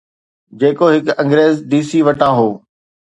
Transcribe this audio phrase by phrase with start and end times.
[0.59, 2.49] جيڪو هڪ انگريز ڊي سي وٽان هو.